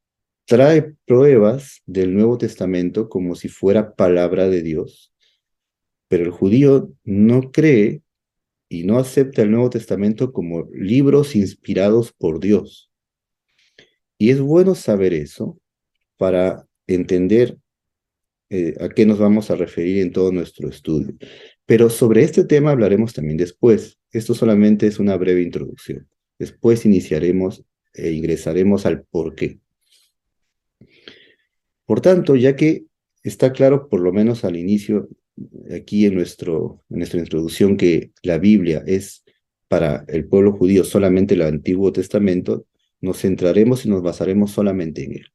trae 0.46 0.96
pruebas 1.06 1.82
del 1.86 2.14
Nuevo 2.14 2.38
Testamento 2.38 3.10
como 3.10 3.36
si 3.36 3.50
fuera 3.50 3.96
palabra 3.96 4.48
de 4.48 4.62
Dios 4.62 5.12
pero 6.10 6.26
el 6.26 6.32
judío 6.32 6.92
no 7.06 7.52
cree 7.52 8.02
y 8.68 8.84
no 8.84 9.00
acepta 9.00 9.44
el 9.44 9.52
Nuevo 9.52 9.70
Testamento 9.70 10.34
como 10.34 10.68
libros 10.74 11.36
inspirados 11.36 12.12
por 12.12 12.40
Dios. 12.40 12.92
Y 14.18 14.32
es 14.32 14.42
bueno 14.42 14.76
saber 14.76 15.14
eso 15.14 15.58
para 16.18 16.68
entender 16.88 17.58
eh, 18.50 18.76
a 18.82 18.90
qué 18.90 19.06
nos 19.06 19.20
vamos 19.20 19.50
a 19.52 19.56
referir 19.56 20.02
en 20.02 20.12
todo 20.12 20.32
nuestro 20.32 20.68
estudio. 20.68 21.16
Pero 21.66 21.90
sobre 21.90 22.24
este 22.24 22.44
tema 22.44 22.72
hablaremos 22.72 23.14
también 23.14 23.38
después. 23.38 24.00
Esto 24.12 24.34
solamente 24.34 24.88
es 24.88 25.00
una 25.00 25.16
breve 25.16 25.42
introducción. 25.42 26.10
Después 26.38 26.86
iniciaremos 26.86 27.64
e 27.94 28.12
ingresaremos 28.12 28.86
al 28.86 29.04
por 29.04 29.36
qué. 29.36 29.60
Por 31.86 32.02
tanto, 32.02 32.36
ya 32.36 32.56
que 32.56 32.86
está 33.24 33.52
claro, 33.52 33.88
por 33.88 34.00
lo 34.00 34.12
menos 34.12 34.44
al 34.44 34.56
inicio, 34.56 35.10
aquí 35.74 36.06
en, 36.06 36.16
nuestro, 36.16 36.84
en 36.90 37.00
nuestra 37.00 37.20
introducción, 37.20 37.78
que 37.78 38.12
la 38.24 38.38
Biblia 38.38 38.84
es 38.86 39.24
para 39.68 40.04
el 40.08 40.26
pueblo 40.26 40.54
judío 40.54 40.84
solamente 40.84 41.36
el 41.36 41.44
Antiguo 41.44 41.92
Testamento, 41.92 42.66
nos 43.02 43.20
centraremos 43.20 43.86
y 43.86 43.90
nos 43.90 44.02
basaremos 44.02 44.52
solamente 44.52 45.04
en 45.04 45.14
él. 45.14 45.26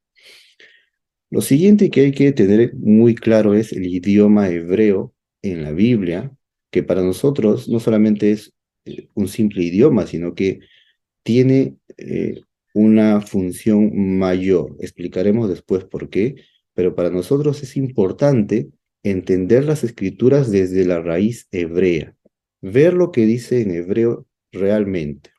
Lo 1.31 1.41
siguiente 1.41 1.91
que 1.91 2.03
hay 2.03 2.13
que 2.13 2.33
tener 2.33 2.75
muy 2.75 3.15
claro 3.15 3.55
es 3.55 3.73
el 3.73 3.87
idioma 3.87 4.49
hebreo 4.49 5.15
en 5.43 5.63
la 5.63 5.73
Biblia, 5.73 6.33
que 6.71 6.83
para 6.83 7.03
nosotros 7.03 7.69
no 7.69 7.81
solamente 7.81 8.33
es 8.33 8.53
eh, 8.85 9.09
un 9.15 9.29
simple 9.29 9.63
idioma, 9.63 10.07
sino 10.07 10.35
que 10.35 10.61
tiene 11.23 11.77
eh, 11.97 12.41
una 12.75 13.21
función 13.21 14.19
mayor. 14.19 14.77
Explicaremos 14.81 15.49
después 15.49 15.85
por 15.85 16.11
qué, 16.11 16.37
pero 16.75 16.95
para 16.95 17.11
nosotros 17.11 17.63
es 17.63 17.77
importante 17.77 18.69
entender 19.05 19.65
las 19.65 19.85
escrituras 19.85 20.51
desde 20.51 20.85
la 20.85 21.01
raíz 21.01 21.47
hebrea, 21.53 22.17
ver 22.61 22.95
lo 22.95 23.13
que 23.13 23.27
dice 23.27 23.61
en 23.61 23.71
hebreo 23.71 24.27
realmente. 24.51 25.31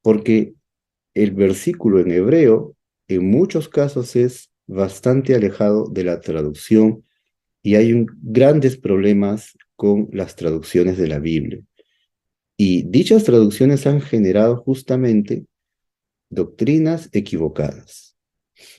Porque 0.00 0.54
el 1.14 1.32
versículo 1.32 2.00
en 2.00 2.12
hebreo 2.12 2.76
en 3.08 3.28
muchos 3.28 3.68
casos 3.68 4.14
es 4.16 4.50
bastante 4.66 5.34
alejado 5.34 5.88
de 5.88 6.04
la 6.04 6.20
traducción 6.20 7.04
y 7.62 7.74
hay 7.74 8.06
grandes 8.22 8.76
problemas 8.76 9.58
con 9.74 10.08
las 10.12 10.36
traducciones 10.36 10.96
de 10.96 11.08
la 11.08 11.18
Biblia. 11.18 11.60
Y 12.56 12.82
dichas 12.82 13.24
traducciones 13.24 13.86
han 13.86 14.00
generado 14.00 14.56
justamente 14.56 15.46
doctrinas 16.30 17.08
equivocadas. 17.12 18.16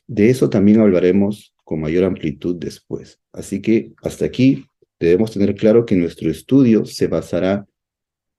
De 0.07 0.29
eso 0.29 0.49
también 0.49 0.79
hablaremos 0.79 1.53
con 1.69 1.81
mayor 1.81 2.03
amplitud 2.03 2.55
después. 2.55 3.19
Así 3.31 3.61
que 3.61 3.93
hasta 4.01 4.25
aquí 4.25 4.65
debemos 4.99 5.29
tener 5.29 5.53
claro 5.53 5.85
que 5.85 5.95
nuestro 5.95 6.31
estudio 6.31 6.83
se 6.83 7.05
basará 7.05 7.67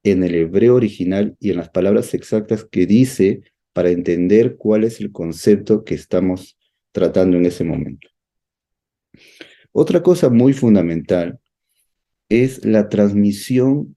en 0.03 0.25
el 0.25 0.35
hebreo 0.35 0.75
original 0.75 1.37
y 1.39 1.51
en 1.51 1.59
las 1.59 1.69
palabras 1.69 2.13
exactas 2.13 2.65
que 2.65 2.87
dice 2.87 3.43
para 3.73 3.91
entender 3.91 4.57
cuál 4.57 4.83
es 4.83 5.01
el 5.01 5.13
concepto 5.13 5.85
que 5.85 5.95
estamos 5.95 6.59
tratando 6.91 7.37
en 7.37 7.47
ese 7.47 7.63
momento. 7.63 8.09
Otra 9.71 10.03
cosa 10.03 10.29
muy 10.29 10.53
fundamental 10.53 11.39
es 12.29 12.65
la 12.65 12.89
transmisión 12.89 13.97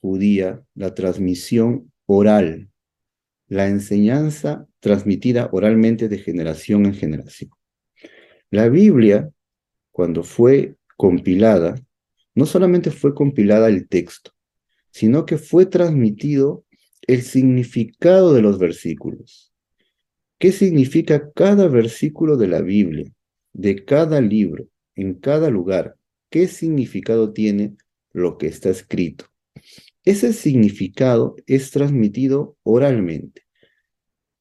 judía, 0.00 0.62
la 0.74 0.94
transmisión 0.94 1.92
oral, 2.06 2.70
la 3.48 3.68
enseñanza 3.68 4.66
transmitida 4.80 5.50
oralmente 5.52 6.08
de 6.08 6.16
generación 6.16 6.86
en 6.86 6.94
generación. 6.94 7.50
La 8.52 8.68
Biblia, 8.68 9.30
cuando 9.92 10.22
fue 10.22 10.76
compilada, 10.98 11.74
no 12.34 12.44
solamente 12.44 12.90
fue 12.90 13.14
compilada 13.14 13.68
el 13.70 13.88
texto, 13.88 14.32
sino 14.90 15.24
que 15.24 15.38
fue 15.38 15.64
transmitido 15.64 16.62
el 17.06 17.22
significado 17.22 18.34
de 18.34 18.42
los 18.42 18.58
versículos. 18.58 19.54
¿Qué 20.38 20.52
significa 20.52 21.32
cada 21.32 21.66
versículo 21.66 22.36
de 22.36 22.48
la 22.48 22.60
Biblia, 22.60 23.10
de 23.54 23.86
cada 23.86 24.20
libro, 24.20 24.68
en 24.96 25.14
cada 25.14 25.48
lugar? 25.48 25.96
¿Qué 26.28 26.46
significado 26.46 27.32
tiene 27.32 27.74
lo 28.12 28.36
que 28.36 28.48
está 28.48 28.68
escrito? 28.68 29.24
Ese 30.04 30.34
significado 30.34 31.36
es 31.46 31.70
transmitido 31.70 32.58
oralmente. 32.64 33.44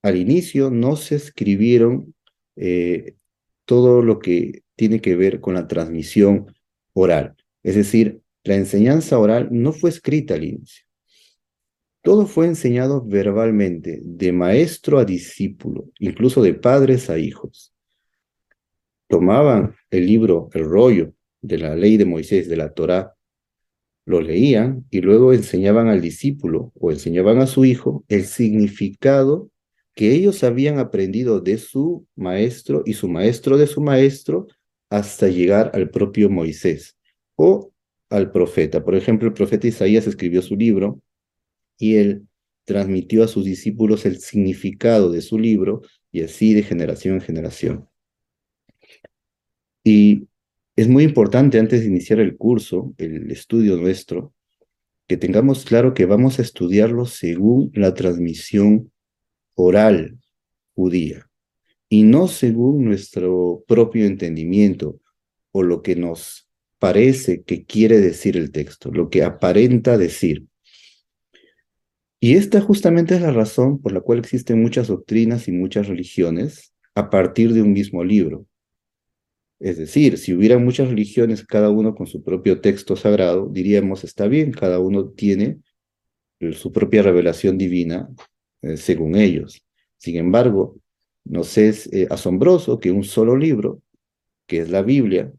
Al 0.01 0.17
inicio 0.17 0.69
no 0.69 0.97
se 0.97 1.15
escribieron 1.15 2.13
eh, 2.57 3.15
todo 3.71 4.01
lo 4.01 4.19
que 4.19 4.63
tiene 4.75 4.99
que 4.99 5.15
ver 5.15 5.39
con 5.39 5.53
la 5.53 5.65
transmisión 5.65 6.53
oral. 6.91 7.37
Es 7.63 7.75
decir, 7.75 8.19
la 8.43 8.55
enseñanza 8.55 9.17
oral 9.17 9.47
no 9.49 9.71
fue 9.71 9.91
escrita 9.91 10.33
al 10.33 10.43
inicio. 10.43 10.85
Todo 12.01 12.25
fue 12.25 12.47
enseñado 12.47 13.01
verbalmente, 13.01 14.01
de 14.03 14.33
maestro 14.33 14.99
a 14.99 15.05
discípulo, 15.05 15.85
incluso 15.99 16.43
de 16.43 16.53
padres 16.53 17.09
a 17.09 17.17
hijos. 17.17 17.73
Tomaban 19.07 19.73
el 19.89 20.05
libro, 20.05 20.49
el 20.51 20.65
rollo 20.65 21.13
de 21.39 21.57
la 21.57 21.73
ley 21.73 21.95
de 21.95 22.03
Moisés, 22.03 22.49
de 22.49 22.57
la 22.57 22.73
Torá, 22.73 23.15
lo 24.05 24.19
leían 24.19 24.85
y 24.91 24.99
luego 24.99 25.31
enseñaban 25.31 25.87
al 25.87 26.01
discípulo 26.01 26.73
o 26.77 26.91
enseñaban 26.91 27.37
a 27.37 27.47
su 27.47 27.63
hijo 27.63 28.03
el 28.09 28.25
significado 28.25 29.49
que 29.93 30.13
ellos 30.13 30.43
habían 30.43 30.79
aprendido 30.79 31.39
de 31.39 31.57
su 31.57 32.07
maestro 32.15 32.83
y 32.85 32.93
su 32.93 33.09
maestro 33.09 33.57
de 33.57 33.67
su 33.67 33.81
maestro 33.81 34.47
hasta 34.89 35.27
llegar 35.27 35.71
al 35.73 35.89
propio 35.89 36.29
Moisés 36.29 36.97
o 37.35 37.71
al 38.09 38.31
profeta. 38.31 38.83
Por 38.83 38.95
ejemplo, 38.95 39.27
el 39.27 39.33
profeta 39.33 39.67
Isaías 39.67 40.07
escribió 40.07 40.41
su 40.41 40.55
libro 40.55 41.01
y 41.77 41.95
él 41.95 42.27
transmitió 42.65 43.23
a 43.23 43.27
sus 43.27 43.45
discípulos 43.45 44.05
el 44.05 44.19
significado 44.19 45.11
de 45.11 45.21
su 45.21 45.39
libro 45.39 45.81
y 46.11 46.21
así 46.21 46.53
de 46.53 46.63
generación 46.63 47.15
en 47.15 47.21
generación. 47.21 47.89
Y 49.83 50.27
es 50.75 50.87
muy 50.87 51.03
importante 51.03 51.59
antes 51.59 51.81
de 51.81 51.87
iniciar 51.87 52.19
el 52.19 52.37
curso, 52.37 52.93
el 52.97 53.31
estudio 53.31 53.77
nuestro, 53.77 54.33
que 55.07 55.17
tengamos 55.17 55.65
claro 55.65 55.93
que 55.93 56.05
vamos 56.05 56.39
a 56.39 56.41
estudiarlo 56.41 57.05
según 57.05 57.71
la 57.73 57.93
transmisión 57.93 58.91
oral 59.55 60.19
judía 60.73 61.29
y 61.89 62.03
no 62.03 62.27
según 62.27 62.85
nuestro 62.85 63.63
propio 63.67 64.05
entendimiento 64.05 64.99
o 65.51 65.63
lo 65.63 65.81
que 65.81 65.95
nos 65.95 66.47
parece 66.79 67.43
que 67.43 67.65
quiere 67.65 67.99
decir 67.99 68.37
el 68.37 68.51
texto, 68.51 68.91
lo 68.91 69.09
que 69.09 69.23
aparenta 69.23 69.97
decir. 69.97 70.45
Y 72.19 72.35
esta 72.35 72.61
justamente 72.61 73.15
es 73.15 73.21
la 73.21 73.31
razón 73.31 73.81
por 73.81 73.91
la 73.91 74.01
cual 74.01 74.19
existen 74.19 74.61
muchas 74.61 74.87
doctrinas 74.87 75.47
y 75.47 75.51
muchas 75.51 75.87
religiones 75.87 76.73
a 76.95 77.09
partir 77.09 77.53
de 77.53 77.61
un 77.61 77.73
mismo 77.73 78.03
libro. 78.03 78.45
Es 79.59 79.77
decir, 79.77 80.17
si 80.17 80.33
hubiera 80.33 80.57
muchas 80.57 80.89
religiones, 80.89 81.45
cada 81.45 81.69
uno 81.69 81.93
con 81.93 82.07
su 82.07 82.23
propio 82.23 82.61
texto 82.61 82.95
sagrado, 82.95 83.47
diríamos, 83.51 84.03
está 84.03 84.27
bien, 84.27 84.51
cada 84.51 84.79
uno 84.79 85.09
tiene 85.09 85.59
su 86.53 86.71
propia 86.71 87.03
revelación 87.03 87.57
divina 87.57 88.09
eh, 88.61 88.77
según 88.77 89.15
ellos. 89.15 89.63
Sin 89.97 90.17
embargo, 90.17 90.77
nos 91.23 91.57
es 91.57 91.87
eh, 91.93 92.07
asombroso 92.09 92.79
que 92.79 92.91
un 92.91 93.03
solo 93.03 93.35
libro, 93.35 93.81
que 94.47 94.59
es 94.59 94.69
la 94.69 94.81
Biblia, 94.81 95.31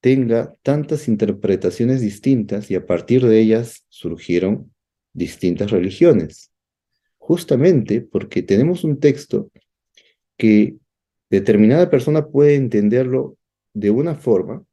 tenga 0.00 0.54
tantas 0.62 1.08
interpretaciones 1.08 2.00
distintas 2.00 2.70
y 2.70 2.74
a 2.74 2.86
partir 2.86 3.24
de 3.24 3.40
ellas 3.40 3.84
surgieron 3.88 4.72
distintas 5.12 5.70
religiones. 5.70 6.52
Justamente 7.18 8.00
porque 8.00 8.42
tenemos 8.42 8.82
un 8.84 8.98
texto 8.98 9.50
que 10.36 10.76
determinada 11.30 11.88
persona 11.88 12.26
puede 12.26 12.56
entenderlo 12.56 13.36
de 13.74 13.90
una 13.90 14.16
forma, 14.16 14.64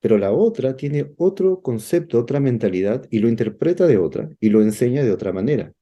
pero 0.00 0.18
la 0.18 0.32
otra 0.32 0.76
tiene 0.76 1.12
otro 1.16 1.60
concepto, 1.60 2.18
otra 2.18 2.40
mentalidad 2.40 3.06
y 3.10 3.20
lo 3.20 3.28
interpreta 3.28 3.86
de 3.86 3.98
otra 3.98 4.28
y 4.40 4.50
lo 4.50 4.60
enseña 4.60 5.02
de 5.02 5.12
otra 5.12 5.32
manera. 5.32 5.72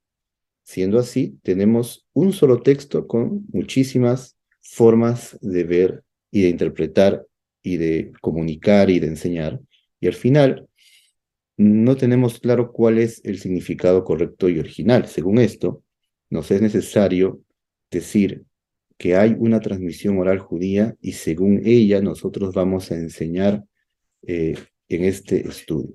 Siendo 0.66 0.98
así, 0.98 1.38
tenemos 1.44 2.08
un 2.12 2.32
solo 2.32 2.60
texto 2.60 3.06
con 3.06 3.46
muchísimas 3.52 4.36
formas 4.60 5.38
de 5.40 5.62
ver 5.62 6.02
y 6.32 6.42
de 6.42 6.48
interpretar 6.48 7.24
y 7.62 7.76
de 7.76 8.10
comunicar 8.20 8.90
y 8.90 8.98
de 8.98 9.06
enseñar. 9.06 9.60
Y 10.00 10.08
al 10.08 10.14
final, 10.14 10.68
no 11.56 11.96
tenemos 11.96 12.40
claro 12.40 12.72
cuál 12.72 12.98
es 12.98 13.24
el 13.24 13.38
significado 13.38 14.02
correcto 14.02 14.48
y 14.48 14.58
original. 14.58 15.06
Según 15.06 15.38
esto, 15.38 15.84
nos 16.30 16.50
es 16.50 16.60
necesario 16.60 17.40
decir 17.88 18.44
que 18.98 19.14
hay 19.14 19.36
una 19.38 19.60
transmisión 19.60 20.18
oral 20.18 20.40
judía 20.40 20.96
y 21.00 21.12
según 21.12 21.62
ella 21.64 22.02
nosotros 22.02 22.52
vamos 22.52 22.90
a 22.90 22.96
enseñar 22.96 23.62
eh, 24.26 24.56
en 24.88 25.04
este 25.04 25.46
estudio. 25.46 25.94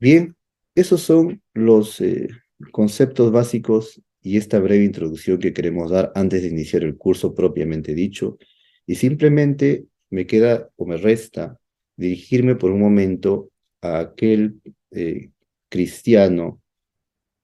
Bien, 0.00 0.34
esos 0.74 1.02
son 1.02 1.42
los 1.52 2.00
eh, 2.00 2.28
conceptos 2.72 3.30
básicos 3.30 4.00
y 4.20 4.36
esta 4.36 4.58
breve 4.58 4.84
introducción 4.84 5.38
que 5.38 5.52
queremos 5.52 5.90
dar 5.90 6.10
antes 6.14 6.42
de 6.42 6.48
iniciar 6.48 6.82
el 6.82 6.96
curso 6.96 7.34
propiamente 7.34 7.94
dicho. 7.94 8.38
Y 8.86 8.96
simplemente 8.96 9.86
me 10.10 10.26
queda 10.26 10.70
o 10.76 10.86
me 10.86 10.96
resta 10.96 11.58
dirigirme 11.96 12.56
por 12.56 12.70
un 12.70 12.80
momento 12.80 13.50
a 13.82 14.00
aquel 14.00 14.60
eh, 14.90 15.30
cristiano 15.68 16.60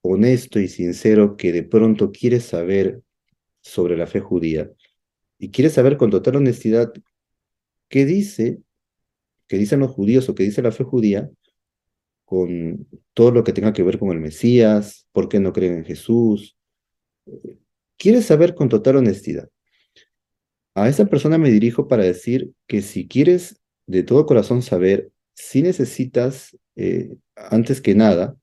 honesto 0.01 0.59
y 0.59 0.67
sincero 0.67 1.37
que 1.37 1.51
de 1.51 1.63
pronto 1.63 2.11
quiere 2.11 2.39
saber 2.39 3.01
sobre 3.61 3.95
la 3.95 4.07
fe 4.07 4.19
judía 4.19 4.71
y 5.37 5.51
quiere 5.51 5.69
saber 5.69 5.97
con 5.97 6.09
total 6.09 6.37
honestidad 6.37 6.91
qué 7.87 8.05
dice, 8.05 8.59
qué 9.47 9.57
dicen 9.57 9.79
los 9.79 9.91
judíos 9.91 10.27
o 10.27 10.35
qué 10.35 10.43
dice 10.43 10.61
la 10.61 10.71
fe 10.71 10.83
judía 10.83 11.29
con 12.31 12.87
todo 13.13 13.31
lo 13.31 13.43
que 13.43 13.51
tenga 13.51 13.73
que 13.73 13.83
ver 13.83 13.99
con 13.99 14.09
el 14.11 14.21
Mesías, 14.21 15.05
por 15.11 15.27
qué 15.27 15.41
no 15.41 15.51
creen 15.51 15.79
en 15.79 15.83
Jesús. 15.83 16.55
Quiere 17.97 18.21
saber 18.21 18.55
con 18.55 18.69
total 18.69 18.95
honestidad. 18.95 19.49
A 20.73 20.87
esa 20.87 21.07
persona 21.07 21.37
me 21.37 21.51
dirijo 21.51 21.89
para 21.89 22.05
decir 22.05 22.51
que 22.67 22.81
si 22.81 23.05
quieres 23.05 23.59
de 23.85 24.03
todo 24.03 24.25
corazón 24.25 24.61
saber, 24.61 25.11
si 25.33 25.61
necesitas, 25.61 26.57
eh, 26.77 27.17
antes 27.35 27.81
que 27.81 27.95
nada, 27.95 28.37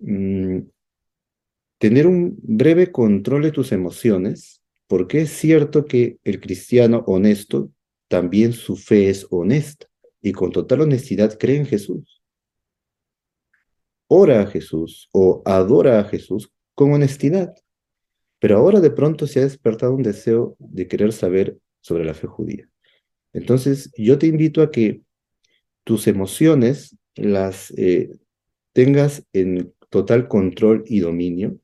mm, 0.00 0.62
tener 1.78 2.08
un 2.08 2.36
breve 2.42 2.90
control 2.90 3.42
de 3.44 3.52
tus 3.52 3.70
emociones, 3.70 4.62
porque 4.88 5.20
es 5.20 5.30
cierto 5.30 5.84
que 5.84 6.18
el 6.24 6.40
cristiano 6.40 7.04
honesto, 7.06 7.70
también 8.08 8.52
su 8.52 8.74
fe 8.74 9.10
es 9.10 9.28
honesta 9.30 9.86
y 10.20 10.32
con 10.32 10.50
total 10.50 10.80
honestidad 10.80 11.38
cree 11.38 11.58
en 11.58 11.66
Jesús. 11.66 12.15
Ora 14.08 14.42
a 14.42 14.46
Jesús 14.46 15.08
o 15.12 15.42
adora 15.44 16.00
a 16.00 16.04
Jesús 16.04 16.52
con 16.74 16.92
honestidad. 16.92 17.54
Pero 18.38 18.58
ahora 18.58 18.80
de 18.80 18.90
pronto 18.90 19.26
se 19.26 19.40
ha 19.40 19.44
despertado 19.44 19.94
un 19.94 20.02
deseo 20.02 20.56
de 20.58 20.86
querer 20.86 21.12
saber 21.12 21.58
sobre 21.80 22.04
la 22.04 22.14
fe 22.14 22.26
judía. 22.26 22.68
Entonces, 23.32 23.90
yo 23.96 24.18
te 24.18 24.26
invito 24.26 24.62
a 24.62 24.70
que 24.70 25.02
tus 25.84 26.06
emociones 26.06 26.96
las 27.14 27.70
eh, 27.76 28.10
tengas 28.72 29.24
en 29.32 29.74
total 29.88 30.28
control 30.28 30.84
y 30.86 31.00
dominio, 31.00 31.58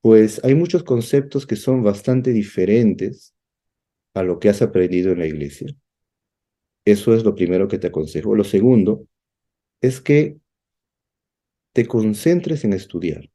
pues 0.00 0.40
hay 0.44 0.54
muchos 0.54 0.82
conceptos 0.82 1.46
que 1.46 1.56
son 1.56 1.82
bastante 1.82 2.32
diferentes 2.32 3.34
a 4.14 4.22
lo 4.22 4.38
que 4.38 4.48
has 4.48 4.62
aprendido 4.62 5.12
en 5.12 5.18
la 5.18 5.26
iglesia. 5.26 5.68
Eso 6.84 7.14
es 7.14 7.24
lo 7.24 7.34
primero 7.34 7.66
que 7.68 7.78
te 7.78 7.88
aconsejo. 7.88 8.34
Lo 8.34 8.44
segundo 8.44 9.06
es 9.80 10.00
que 10.00 10.36
te 11.76 11.86
concentres 11.86 12.64
en 12.64 12.72
estudiar 12.72 13.28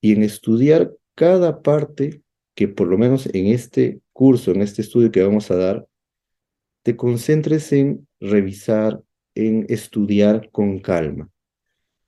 y 0.00 0.12
en 0.14 0.22
estudiar 0.22 0.90
cada 1.14 1.60
parte 1.60 2.22
que 2.54 2.66
por 2.66 2.88
lo 2.88 2.96
menos 2.96 3.26
en 3.34 3.48
este 3.48 4.00
curso, 4.14 4.52
en 4.52 4.62
este 4.62 4.80
estudio 4.80 5.12
que 5.12 5.22
vamos 5.22 5.50
a 5.50 5.56
dar, 5.56 5.86
te 6.82 6.96
concentres 6.96 7.70
en 7.74 8.08
revisar, 8.20 9.02
en 9.34 9.66
estudiar 9.68 10.50
con 10.50 10.78
calma. 10.78 11.28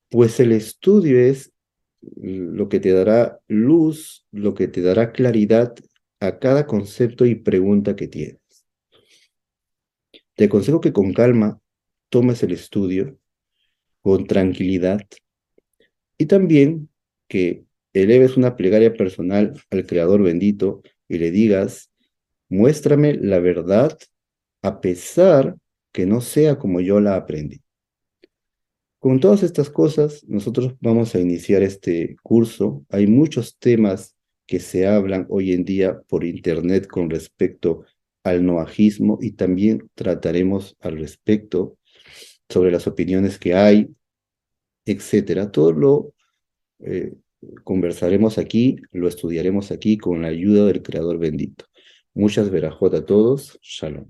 Pues 0.08 0.40
el 0.40 0.52
estudio 0.52 1.20
es 1.20 1.52
lo 2.00 2.70
que 2.70 2.80
te 2.80 2.92
dará 2.92 3.38
luz, 3.46 4.26
lo 4.32 4.54
que 4.54 4.66
te 4.66 4.80
dará 4.80 5.12
claridad 5.12 5.74
a 6.20 6.38
cada 6.38 6.66
concepto 6.66 7.26
y 7.26 7.34
pregunta 7.34 7.96
que 7.96 8.08
tienes. 8.08 8.64
Te 10.36 10.44
aconsejo 10.44 10.80
que 10.80 10.94
con 10.94 11.12
calma 11.12 11.60
tomes 12.08 12.42
el 12.42 12.52
estudio, 12.52 13.18
con 14.00 14.26
tranquilidad, 14.26 15.02
y 16.20 16.26
también 16.26 16.90
que 17.28 17.64
eleves 17.94 18.36
una 18.36 18.54
plegaria 18.54 18.92
personal 18.92 19.54
al 19.70 19.86
Creador 19.86 20.22
bendito 20.22 20.82
y 21.08 21.16
le 21.16 21.30
digas, 21.30 21.90
muéstrame 22.50 23.14
la 23.14 23.38
verdad 23.38 23.98
a 24.60 24.82
pesar 24.82 25.56
que 25.92 26.04
no 26.04 26.20
sea 26.20 26.58
como 26.58 26.82
yo 26.82 27.00
la 27.00 27.16
aprendí. 27.16 27.62
Con 28.98 29.18
todas 29.18 29.42
estas 29.42 29.70
cosas, 29.70 30.22
nosotros 30.28 30.74
vamos 30.82 31.14
a 31.14 31.20
iniciar 31.20 31.62
este 31.62 32.16
curso. 32.22 32.84
Hay 32.90 33.06
muchos 33.06 33.56
temas 33.56 34.14
que 34.46 34.60
se 34.60 34.86
hablan 34.86 35.26
hoy 35.30 35.54
en 35.54 35.64
día 35.64 36.02
por 36.06 36.22
internet 36.22 36.86
con 36.86 37.08
respecto 37.08 37.86
al 38.24 38.44
noajismo 38.44 39.18
y 39.22 39.30
también 39.30 39.88
trataremos 39.94 40.76
al 40.80 40.98
respecto 40.98 41.78
sobre 42.50 42.70
las 42.70 42.86
opiniones 42.86 43.38
que 43.38 43.54
hay, 43.54 43.88
etcétera. 44.84 45.50
Todo 45.50 45.72
lo 45.72 46.14
eh, 46.80 47.14
conversaremos 47.64 48.38
aquí, 48.38 48.76
lo 48.92 49.08
estudiaremos 49.08 49.70
aquí 49.70 49.96
con 49.98 50.22
la 50.22 50.28
ayuda 50.28 50.66
del 50.66 50.82
Creador 50.82 51.18
bendito. 51.18 51.66
Muchas 52.14 52.50
verajot 52.50 52.94
a 52.94 53.04
todos. 53.04 53.58
Shalom. 53.62 54.06